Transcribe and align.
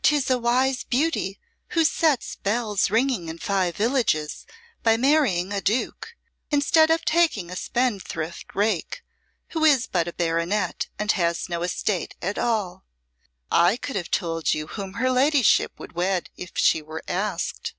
"'Tis 0.00 0.30
a 0.30 0.38
wise 0.38 0.84
beauty 0.84 1.38
who 1.72 1.84
sets 1.84 2.36
bells 2.36 2.90
ringing 2.90 3.28
in 3.28 3.36
five 3.36 3.76
villages 3.76 4.46
by 4.82 4.96
marrying 4.96 5.52
a 5.52 5.60
duke, 5.60 6.16
instead 6.50 6.90
of 6.90 7.04
taking 7.04 7.50
a 7.50 7.56
spendthrift 7.56 8.54
rake 8.54 9.04
who 9.48 9.66
is 9.66 9.86
but 9.86 10.08
a 10.08 10.14
baronet 10.14 10.88
and 10.98 11.12
has 11.12 11.50
no 11.50 11.60
estate 11.62 12.14
at 12.22 12.38
all. 12.38 12.86
I 13.50 13.76
could 13.76 13.96
have 13.96 14.10
told 14.10 14.54
you 14.54 14.66
whom 14.66 14.94
her 14.94 15.10
ladyship 15.10 15.78
would 15.78 15.92
wed 15.92 16.30
if 16.38 16.52
she 16.56 16.80
were 16.80 17.02
asked." 17.06 17.74